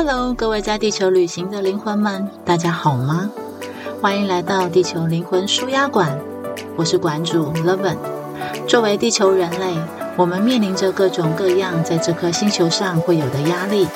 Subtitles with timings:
[0.00, 3.28] Hello，各位在地球旅行的灵魂们，大家好吗？
[4.00, 6.16] 欢迎来到地球灵魂舒压馆，
[6.76, 7.96] 我是馆主 Levin。
[8.68, 9.74] 作为地球人类，
[10.16, 13.88] 我们面临着各种各样在这颗星球上会有的压力，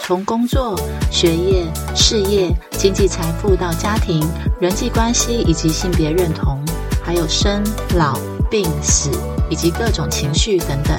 [0.00, 0.78] 从工作、
[1.10, 4.24] 学业、事业、经济财富到家庭、
[4.60, 6.64] 人际关系以及性别认同，
[7.02, 7.64] 还有生
[7.96, 8.16] 老
[8.48, 9.10] 病死
[9.50, 10.96] 以及各种情绪等等。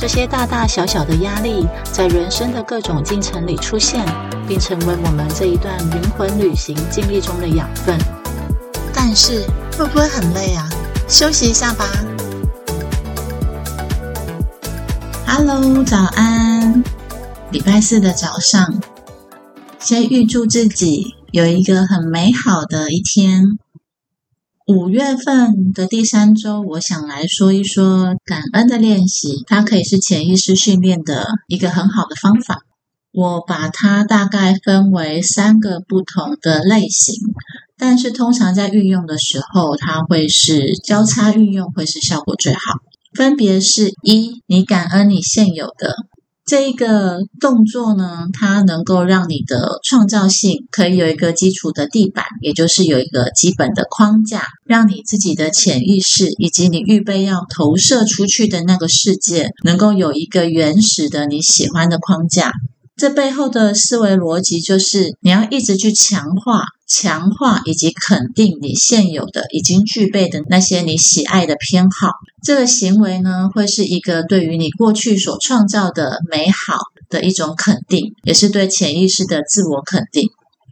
[0.00, 4.06] 这些大大小小的压力，在人生的各种进程里出现，
[4.46, 7.98] 并成为我们这一段灵魂旅行经历中的养分。
[8.94, 9.44] 但是，
[9.76, 10.68] 会不会很累啊？
[11.08, 11.84] 休息一下吧。
[15.26, 16.84] Hello，早安！
[17.50, 18.80] 礼拜四的早上，
[19.80, 23.58] 先预祝自己有一个很美好的一天。
[24.68, 29.42] 五月份的第三周，我想来说一说感恩的练习。
[29.46, 32.58] 它可以是潜意识训练的一个很好的方法。
[33.10, 37.14] 我把它大概分为三个不同的类型，
[37.78, 42.60] 但是通常在运用的时候，它会是交叉运用，会是效果最好。
[43.16, 45.96] 分别是一，你感恩你现有的。
[46.48, 62.50] 这一个动作呢，它能够让你的创造性可以有一个基础的地板，也就是有一个基本的框架，让你自己的潜意识以及你预备要投射出去的那个世界，能够有一个原始的你喜欢的框架。
[62.98, 72.10] 这背后的思维逻辑就是，你要一直去强化、强化以及肯定你现有的、已经具备的那些你喜爱的偏好。
[72.42, 76.78] 这个行为呢，会是一个对于你过去所创造的美好
[77.08, 80.28] 的一种肯定，也是对潜意识的自我肯定。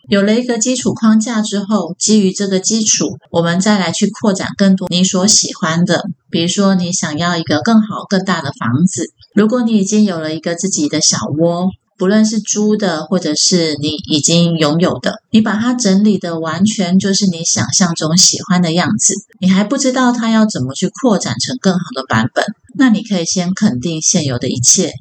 [0.08, 6.02] 有了一个基础框架之后，基于这个基础，我们再来去扩展更多你所喜欢的。
[6.28, 11.68] 比如说，你想要一个更好、更大的房子，如果你已经有了一个自己的小窝。
[11.98, 22.44] 不论是租的，或者是你已经拥有的，你把它整理的完全就是你想象中喜欢的样子，你还不知道它要怎么去扩展成更好的版本，
[22.78, 24.92] 那你可以先肯定现有的一切，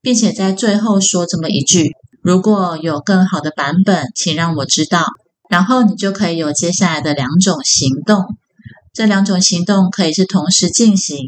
[0.00, 5.06] 并且在最后说这么一句：如果有更好的版本，请让我知道。
[5.50, 8.24] 然后你就可以有接下来的两种行动，
[8.92, 11.26] 这两种行动可以是同时进行。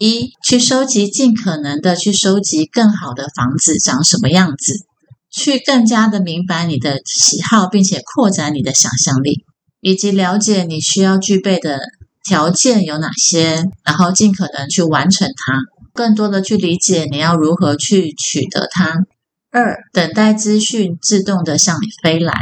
[0.00, 4.86] 一去收集，尽可能的去收集更好的房子长什么样子，
[5.30, 9.44] 去更加的明白你的喜好，并且扩展你的想象力，
[9.82, 11.80] 以及了解你需要具备的
[12.24, 15.60] 条件有哪些，然后尽可能去完成它，
[15.92, 19.04] 更多的去理解你要如何去取得它。
[19.50, 22.32] 二等待资讯自动的向你飞来，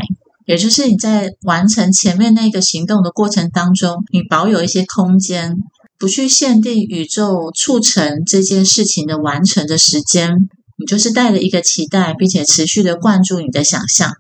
[0.47, 5.57] 也就是你在完成前面那个行动的过程当中，你保有一些空间。
[5.99, 14.13] 不去限定宇宙促成这件事情的完成的时间，你就是带着一个期待，并且持续的灌注你的想象。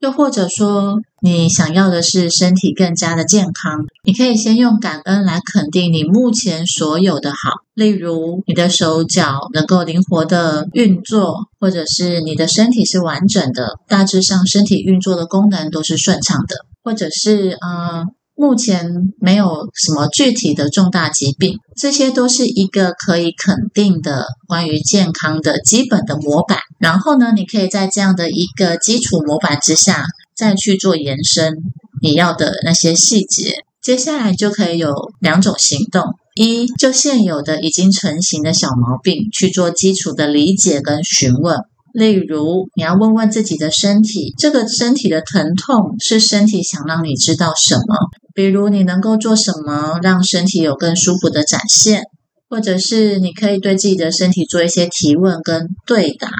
[0.00, 7.36] 又或者说，你想要的是身体更加的健康，你可以先用感恩来肯定你目前所有的好，
[7.74, 18.04] 例如你的手脚能够灵活的运作，或者是你的身体是完整的，大致上身体运作的功能都是顺畅的，或者是啊。
[18.36, 18.90] 目前
[19.20, 26.58] 没有什么具体的重大疾病，这些都是一个可以肯定的关于健康的基本的模板。
[26.78, 30.04] 然后呢，你可以在这样的一个基础模板之下，
[30.36, 31.58] 再去做延伸
[32.02, 33.64] 你要的那些细节。
[33.80, 36.02] 接下来就可以有两种行动：
[36.34, 41.58] 一，就现有的已经成型的小毛病去做基础的理解跟询问。
[41.94, 47.96] 例如，你要问问自己的身体，这个身体的疼痛是身体想让你知道什么？
[48.34, 52.02] 比如，你能够做什么让身体有更舒服的展现，
[52.50, 56.30] 或者是你可以对自己的身体做一些提问跟对答。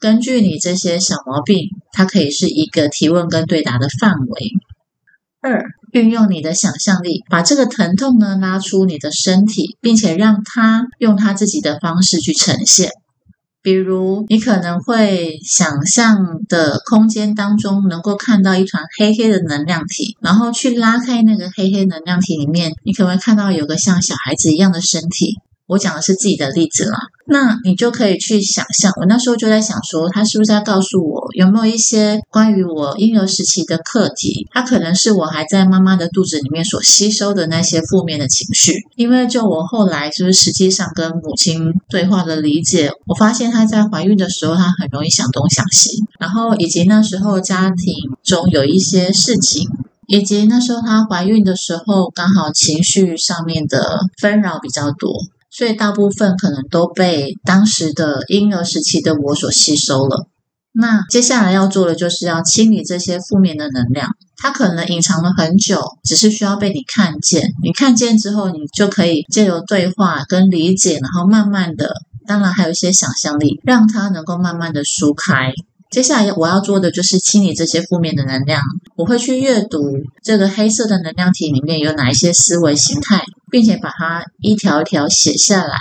[0.00, 4.50] 根据你这些小毛病，它可以是一个提问跟对答的范围。
[5.40, 12.90] 二，运用你的想象力，把这个疼痛呢拉出你的身体，并且让它用它自己的方式去呈现。
[13.68, 25.36] 比如，你可能会想象的空间当中，能够看到一团黑黑的能量体，然后去拉开那个黑黑能量体里面，你可能会看到有个像小孩子一样的身体。
[25.68, 28.90] 我讲的是自己的例子啦，那你就可以去想象。
[28.96, 34.46] 我那时候就在想说，他是不是在告诉我，有没有一些关于我婴儿时期的课题？
[34.50, 38.72] 他可能是我还在妈妈的肚子里面所吸收的那些负面的情绪。
[38.96, 47.94] 因为就我后来就是实际上跟母亲对话的理解，我发现她在怀孕的时候，她很容易想东想西，然后以及那时候家庭
[48.24, 49.68] 中有一些事情，
[50.06, 55.12] 以及那时候她怀孕的时候，刚好情绪上面的纷扰比较多。
[55.50, 60.28] 所以大部分可能都被当时的婴儿时期的我所吸收了。
[60.72, 67.52] 那接下来要做的就是要清理这些负面的能量，它可能隐藏了很久，只是需要被你看见。
[67.62, 71.94] 你看见之后，你就可以借由对话跟理解，然后慢慢的，
[72.26, 75.52] 当然还有一些想象力，让它能够慢慢的舒开。
[75.90, 78.62] 接下来我要做的就是清理这些负面的能量。
[78.96, 85.78] 我会去阅读这个黑色的能量体里面有哪一些思维形态，并且把它一条一条写下来，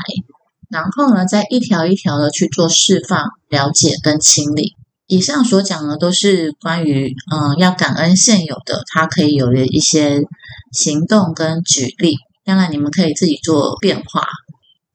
[0.70, 4.76] 然后呢，再一条一条的去做释放、了解跟清理。
[5.08, 10.22] 以上所讲的都是关于嗯要感恩现有的，它可以有的一些
[10.72, 12.16] 行动跟举例。
[12.46, 14.26] 当然，你们可以自己做变化。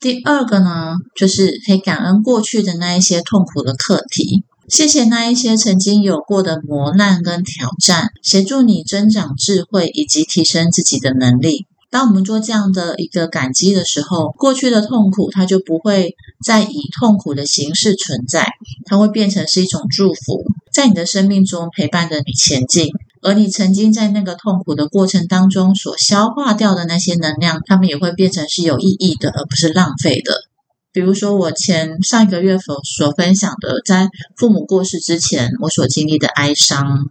[0.00, 4.44] 第二个呢，就是可以感恩过去的那一些痛苦的课题。
[4.68, 11.66] 谢谢那一些曾经有过的磨难跟挑战，协助你增长智慧以及提升自己的能力。
[11.90, 18.48] 当我们做这样的一个感激的时候，过去的痛苦它就不会再以痛苦的形式存在，
[18.86, 22.88] 它会变成是一种祝福，在你的生命中陪伴着你前进。
[23.20, 30.51] 而你曾经在那个痛苦的过程当中所消化掉的那些能量，它们也会变成是有意义的，而不是浪费的。
[30.92, 37.10] 比如说，我前上一个月所所分享的，在父母过世之前，我所经历的哀伤，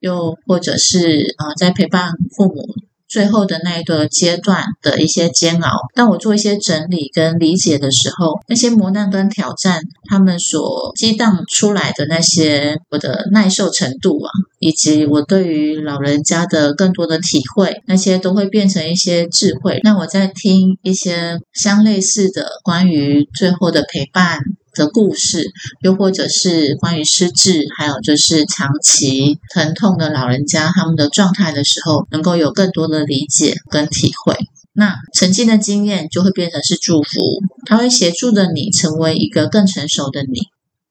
[0.00, 2.74] 又或者是啊，在陪伴父母。
[3.10, 14.30] 最后的那一个阶段的一些煎熬，当我做一些整理跟理解的时候，那些磨难跟挑战，他们所激荡出来的那些我的耐受程度啊，
[14.60, 19.80] 以及我对于老人家的更多的体会，那些都会变成一些智慧。
[19.82, 24.38] 那我在听一些相类似的关于最后的陪伴。
[24.74, 25.50] 的故事，
[25.82, 34.36] 又或者是关于失智，还有就是长期疼痛的老人家他们的状态的时候，能够有更多的理解跟体会。
[34.72, 37.10] 那曾经的经验就会变成是祝福，
[37.66, 40.40] 它会协助的你成为一个更成熟的你。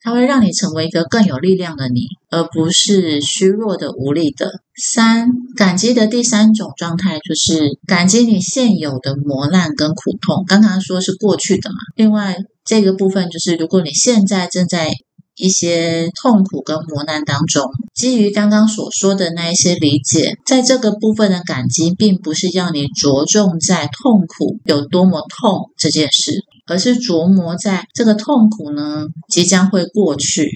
[0.01, 4.61] 它会让你成为一个更有力量的你，而不是虚弱的、无力的。
[4.81, 5.27] 三，
[5.57, 10.45] 感激的第三种状态就是感激你现有的磨难跟苦痛。
[10.47, 12.37] 刚刚说是过去的嘛，另外
[12.69, 14.91] 这个部分就是，如果你现在正在
[15.35, 17.63] 一些痛苦跟磨难当中，
[17.95, 26.43] 基于刚刚所说的那一些理解，在这个部分的感激，并不是要你着重在痛苦有多么痛这件事。
[26.71, 30.51] 而是琢磨在这个痛苦呢，即将会过去。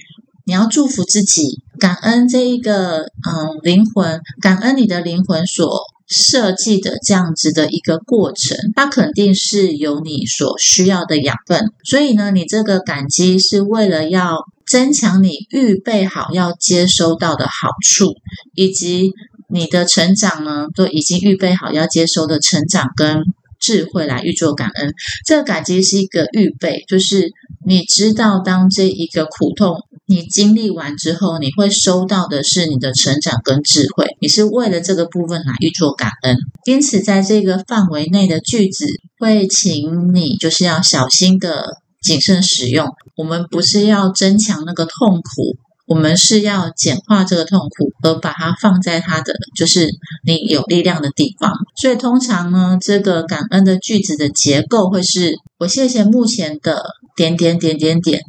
[0.46, 11.72] 你要祝福自己，感恩这一个嗯灵魂，感恩你的灵魂所设计的这样子的一个过程，它肯定是有你所需要的养分。
[11.84, 18.14] 所以呢，你这个感激是为了要增强你预备好要接收到的好处，
[18.54, 19.12] 以及
[19.48, 23.22] 你的成长呢，都已经预备好要接收的成长跟。
[23.60, 24.92] 智慧来预做感恩，
[25.24, 27.30] 这个感激是一个预备，就是
[27.64, 34.06] 你知道，当这一个苦痛你经历完之后，你会收到的是你的成长跟智慧。
[34.20, 36.36] 你是为了这个部分来预做感恩，
[36.66, 38.86] 因此在这个范围内的句子，
[39.18, 42.88] 会请你就是要小心的谨慎使用。
[43.16, 45.56] 我们不是要增强那个痛苦。
[45.86, 49.90] 我们是要简化这个痛苦，而把它放在它的就是
[50.26, 51.52] 你有力量的地方。
[51.78, 58.22] 所以通常呢，这个感恩的句子的结构会是：我谢谢目前的点点点点点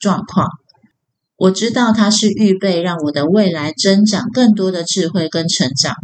[0.00, 0.48] 状况。
[1.38, 5.94] 我知道它是预备让我的未来增长更多的智慧跟成长。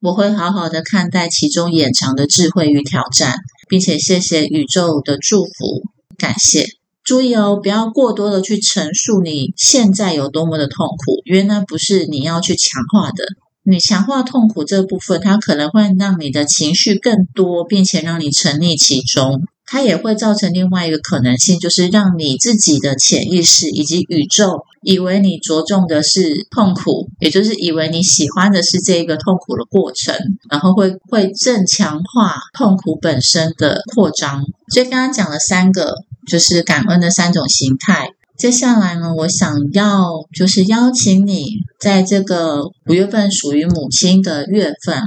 [0.00, 3.36] 我会好好的看待其中掩藏的智慧与挑战，
[3.68, 5.84] 并且谢谢宇宙的祝福，
[6.18, 6.66] 感谢。
[7.04, 13.24] 注意哦，不要过多的去陈述你现在有多么的痛苦，因为那不是你要去强化的。
[13.62, 19.44] 你强化痛苦这部分，它可能会让你的情绪更多，并且让你沉溺其中。
[19.72, 30.14] 它也会造成另外一个可能性，就是让你自己的潜意识以及宇宙以为你着重的是痛苦，也就是以为你喜欢的是这一个痛苦的过程，
[30.50, 34.44] 然后会会正强化痛苦本身的扩张。
[34.68, 35.94] 所以刚刚讲了三个。
[36.24, 38.10] 就是感恩的三种形态。
[38.38, 45.02] 接下来呢，我想要就是邀请你，在这个五月份属于母亲的月份，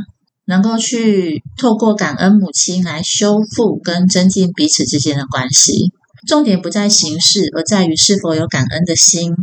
[0.48, 5.92] 能够去透过感恩母亲来修复跟增进彼此之间的关系。
[6.28, 9.34] 重点不在形式，而在于是否有感恩的心。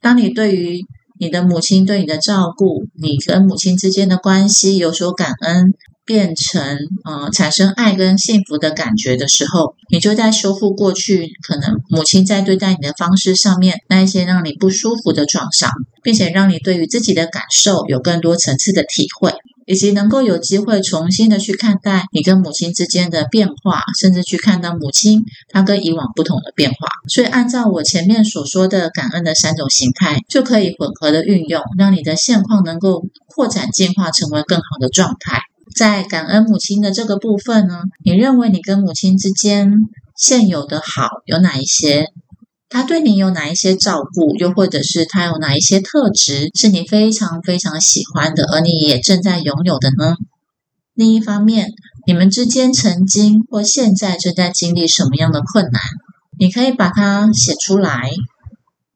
[0.00, 0.80] 当你对于
[1.18, 5.72] 你的母亲对你的照顾，你跟母亲之间的关系有所感恩。
[6.04, 15.70] 变成呃产生爱跟幸福的感觉的时候，你就在修复过去可能母亲在对待你的方式上面那一些让你不舒服的创伤，
[16.02, 19.32] 并且让你对于自己的感受有更多层次的体会。
[19.66, 26.88] 以及能够有机会重新的去看待你跟母亲之间的变化，甚至去看到母亲她跟以往不同的变化。
[27.08, 35.42] 所以，按照我前面所说的感恩的三种形态，就可以混合的运用，让你的现况能够扩展进化，成为更好的状态。
[35.74, 42.06] 在感恩母亲的这个部分呢，你认为你跟母亲之间现有的好有哪一些？
[42.72, 50.16] 他对你有哪一些照顾，又或者是他有哪一些特质是你非常非常喜欢的，而你也正在拥有的呢？
[50.94, 51.68] 另一方面，
[52.06, 55.82] 你们之间曾经或现在正在经历什么样的困难？
[56.38, 58.10] 你可以把它写出来，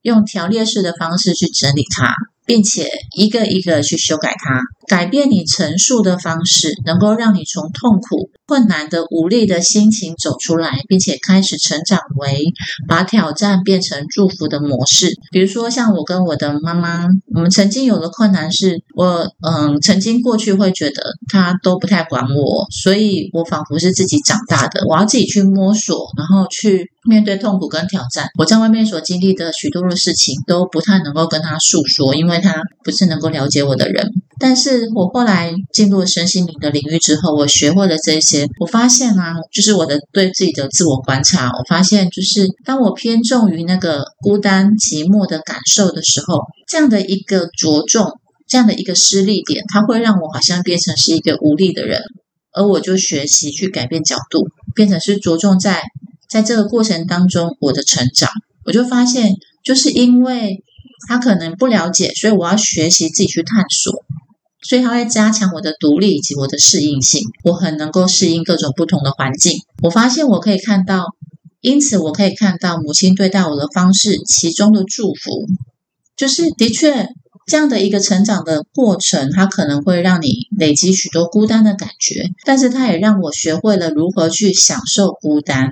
[0.00, 2.14] 用条列式的方式去整理它。
[2.46, 12.44] 并且一个一个去修改它，改变你陈述的方式，能够让你从痛苦、困难的无力的心情走出来，并且开始成长为
[12.86, 15.14] 把挑战变成祝福的模式。
[15.30, 26.90] 比如说，像我跟我的妈妈，我们曾经有的困难是，我嗯，曾经过去会觉得她都不太管我，所以我仿佛是自己长大的，我要自己去摸索，然后去。
[27.08, 34.10] 面对痛苦跟挑战，我在外面所经历的许多的事情都不太能够跟他诉说，因为他不是能够了解我的人。
[34.40, 38.35] 但是我后来进入身心灵的领域之后，我学会了这些。
[38.58, 52.02] 我发现啊，就是我的对自己的自我观察，我发现就是当我偏重于那个孤单寂寞的感受的时候，这样的一个着重，这样的一个失力点，它会让我好像变成是一个无力的人，
[52.52, 55.82] 而我就学习去改变角度，变成是着重在。
[56.28, 58.28] 在这个过程当中，我的成长，
[58.64, 59.30] 我就发现，
[59.62, 60.64] 就是因为
[61.06, 63.92] 他可能不了解，所以我要学习自己去探索，
[64.62, 67.22] 所以他会加强我的独立以及我的适应性。
[67.44, 69.60] 我很能够适应各种不同的环境。
[69.82, 71.04] 我发现我可以看到，
[71.60, 75.46] 因此我可以看到母亲对待我的方式，其中的祝福，
[76.16, 77.08] 就是的确
[77.46, 85.70] 这样的一个成长的过程，它可能会让你累积许多孤单的感觉，但是它也让我学会了如何去享受孤单。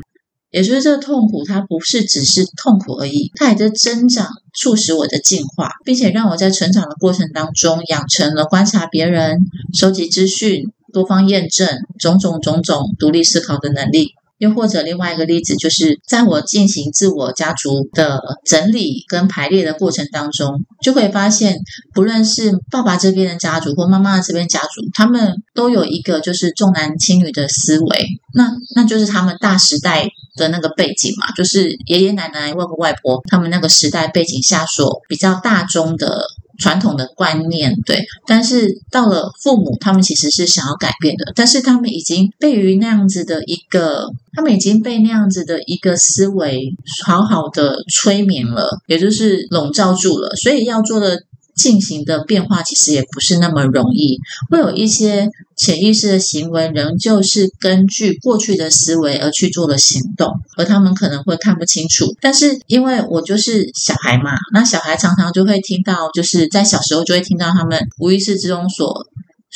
[0.54, 9.38] 也就是这个痛苦，它不是只是痛苦而已，它也在增长，促使我的进化，并且让我在成长的过程当中养成了观察别人、
[9.76, 11.68] 收集资讯、多方验证、
[11.98, 14.12] 种种种种独立思考的能力。
[14.38, 21.56] 又或者另外一个例子，就是在我进行自我家族的整理跟排列的过程当中，就会发现，
[21.94, 36.24] 不论是爸爸这边的家族或妈妈这边家族，他们都有一个就是重男轻女的思维，那那就是他们大时代的那个背景嘛，就是爷爷奶奶、外公外婆他们那个时代背景下所比较大众的。
[36.56, 46.72] 传统的观念对，但是到了父母，他们其实是想要改变的，但是他们已经被于那样子的一个，他们已经被那样子的一个思维
[47.04, 51.24] 好好的催眠了，也就是笼罩住了，所以要做的。
[51.54, 54.18] 进行的变化其实也不是那么容易，
[54.50, 62.14] 会有一些潜意识的行为仍旧是根据过去的思维而去做的行动，而他们可能会看不清楚。
[62.20, 69.06] 但是因为我就是小孩嘛，那小孩常常就会听到，就是在小时候就会听到他们无意识之中所。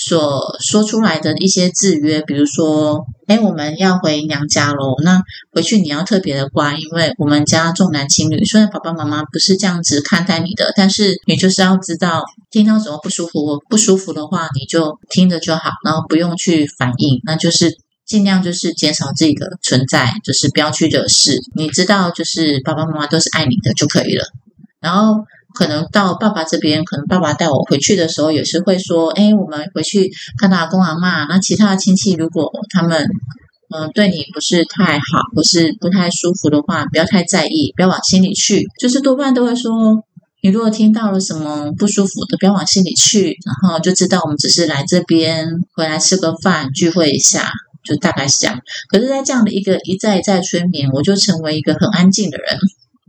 [0.00, 8.42] 所说出来的一些制约，比如说，哎，我们要回娘家喽，那回去你要特别的乖，因为我们家重男轻女。
[8.46, 21.38] 虽然爸爸妈妈不是这样子看待你的，但是你就是要知道，听到什么不舒服、不舒服的话，你就听着就好，然后不用去反应，那就是尽量就是减少自己的存在，就是不要去惹事。
[21.54, 24.24] 你知道，就是爸爸妈妈都是爱你的就可以了，
[24.80, 25.24] 然后。
[25.54, 31.24] 可能到爸爸这边，可能爸爸带我回去的时候，也是会说：“哎，我们回去看到阿公阿妈。
[31.24, 33.02] 那其他的亲戚，如果他们
[33.74, 38.66] 嗯对你不是太好，或是不太舒服的话，不要太在意，不要往心里去。
[38.78, 40.02] 就是多半都会说，
[40.42, 47.50] 你如果听到了什么不舒服的，不要往心里去，然后就知道我们只是来这边回来吃个饭，聚会一下，
[47.84, 48.60] 就大概是这样。
[48.88, 52.58] 可是，在这样的一个一再一再催眠，我就成为一个很安静的人。”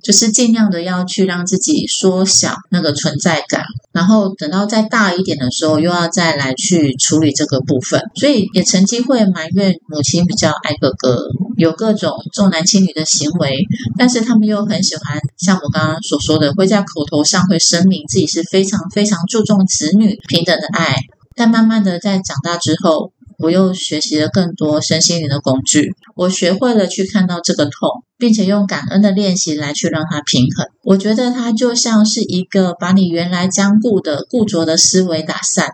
[0.03, 8.01] 就是尽量的要去让自己缩小那个存在感，然后等到再大一点的时候，又要再来去处理这个部分。
[8.15, 11.27] 所以也曾经会埋怨母亲比较爱哥哥，
[11.57, 13.65] 有各种重男轻女的行为，
[13.97, 20.95] 但是他们又很喜欢像我刚刚所说的，会在口头上会声明自己是非常非常注重子女平等的爱，
[21.35, 23.11] 但慢慢的在长大之后。
[23.39, 30.67] 我又学习了更多身心灵的工具，我学会了去看到这个痛，并且用感恩的练习来去让它平衡。
[30.83, 35.69] 我觉得它就像是一个把你原来僵固的固着的思维打散，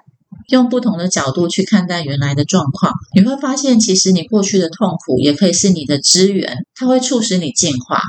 [0.50, 8.02] 用不同的角度去看待原来的状况，你会发现，其实你过去的痛苦也可以是你的资源，它会促使你进化。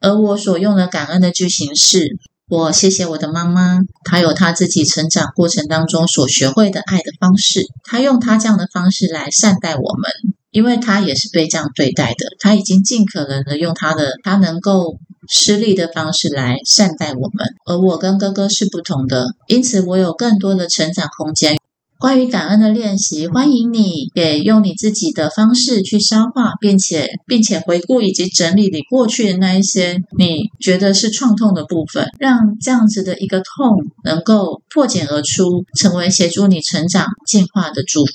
[0.00, 2.16] 而我所用的感恩的句型是：
[2.48, 10.10] 我谢谢我的妈妈，她有她自己成长过程当中所学会的爱的方式，她用她这样的方式来善待我们，
[10.50, 14.98] 因为她也是被这样对待的，她已经尽可能的用她的她能够。
[15.30, 21.58] 施力的方式来善待我们，而我跟哥哥是不同的，因此我有更多的成长空间。
[21.98, 38.12] 关于感恩的练习，欢迎你也用你自己的方式去消化，并且并且回顾以及整理你过去的那一些你觉得是创痛的部分，让这样子的一个痛能够破茧而出，成为协助你成长进化的祝福。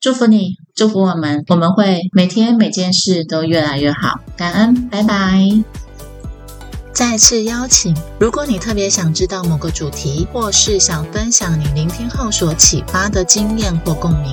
[0.00, 4.20] 祝福你，祝福我们，我们会每天每件事都越来越好。
[4.36, 5.81] 感恩，拜拜。
[7.02, 14.32] 再次邀请，如果你特别想知道某个主题，或是想分享你聆听后所启发的经验或共鸣，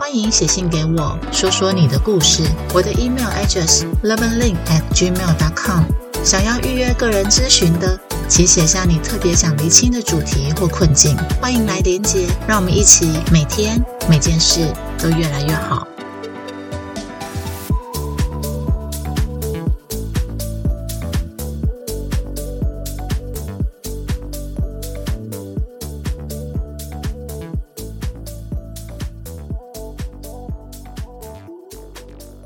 [0.00, 2.44] 欢迎写信给我，说说你的故事。
[2.72, 5.84] 我的 email address loveandlink at gmail dot com。
[6.24, 14.66] 想要预约个人咨询的，请写下你特别想厘清的主题或困境，欢迎来连接，让我们一起每天每件事
[14.98, 15.86] 都越来越好。